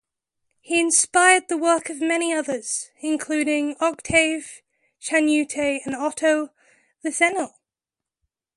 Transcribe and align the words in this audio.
He 0.61 0.79
inspired 0.79 1.47
the 1.47 1.57
work 1.59 1.91
of 1.91 2.01
many 2.01 2.33
others 2.33 2.89
including 3.01 3.75
Octave 3.79 4.63
Chanute 4.99 5.81
and 5.85 5.95
Otto 5.95 6.49
Lilienthal. 7.03 7.59